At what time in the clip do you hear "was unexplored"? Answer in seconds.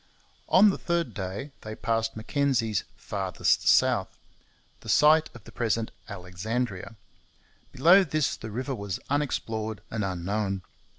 8.73-9.81